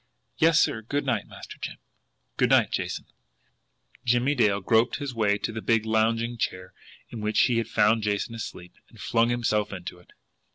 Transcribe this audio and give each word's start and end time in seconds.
"Yes, 0.39 0.57
sir. 0.59 0.81
Good 0.81 1.05
night, 1.05 1.27
Master 1.27 1.59
Jim." 1.59 1.77
"Good 2.35 2.49
night, 2.49 2.71
Jason." 2.71 3.05
Jimmie 4.03 4.33
Dale 4.33 4.59
groped 4.59 4.95
his 4.95 5.13
way 5.13 5.37
to 5.37 5.51
the 5.51 5.61
big 5.61 5.85
lounging 5.85 6.37
chair 6.39 6.73
in 7.11 7.21
which 7.21 7.41
he 7.41 7.59
had 7.59 7.67
found 7.67 8.01
Jason 8.01 8.33
asleep, 8.33 8.73
and 8.89 8.99
flung 8.99 9.29
himself 9.29 9.71
into 9.71 9.99
it. 9.99 10.13